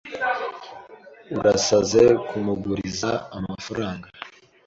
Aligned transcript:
Urasaze 1.37 2.03
kumuguriza 2.27 3.11
amafaranga. 3.37 4.07